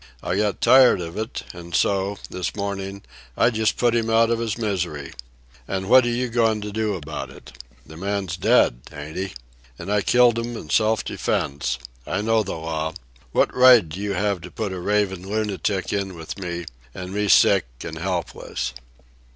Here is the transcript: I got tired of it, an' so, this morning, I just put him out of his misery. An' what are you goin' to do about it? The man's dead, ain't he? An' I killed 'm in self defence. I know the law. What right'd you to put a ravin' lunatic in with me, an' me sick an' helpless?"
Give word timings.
I 0.23 0.35
got 0.35 0.61
tired 0.61 0.99
of 0.99 1.15
it, 1.15 1.43
an' 1.53 1.73
so, 1.73 2.17
this 2.27 2.55
morning, 2.55 3.03
I 3.37 3.51
just 3.51 3.77
put 3.77 3.93
him 3.93 4.09
out 4.09 4.31
of 4.31 4.39
his 4.39 4.57
misery. 4.57 5.13
An' 5.67 5.89
what 5.89 6.05
are 6.07 6.09
you 6.09 6.27
goin' 6.27 6.59
to 6.61 6.71
do 6.71 6.95
about 6.95 7.29
it? 7.29 7.55
The 7.85 7.95
man's 7.97 8.35
dead, 8.35 8.81
ain't 8.91 9.15
he? 9.15 9.33
An' 9.77 9.91
I 9.91 10.01
killed 10.01 10.39
'm 10.39 10.57
in 10.57 10.71
self 10.71 11.05
defence. 11.05 11.77
I 12.07 12.21
know 12.23 12.41
the 12.41 12.55
law. 12.57 12.95
What 13.31 13.53
right'd 13.55 13.95
you 13.95 14.13
to 14.15 14.49
put 14.49 14.73
a 14.73 14.79
ravin' 14.79 15.29
lunatic 15.29 15.93
in 15.93 16.15
with 16.15 16.39
me, 16.39 16.65
an' 16.95 17.13
me 17.13 17.27
sick 17.27 17.67
an' 17.83 17.97
helpless?" 17.97 18.73